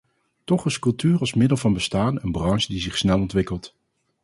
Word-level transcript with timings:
Toch 0.43 0.65
is 0.65 0.79
cultuur 0.79 1.19
als 1.19 1.33
middel 1.33 1.57
van 1.57 1.73
bestaan 1.73 2.19
een 2.21 2.31
branche 2.31 2.67
die 2.67 2.81
zich 2.81 2.97
snel 2.97 3.19
ontwikkelt. 3.19 3.75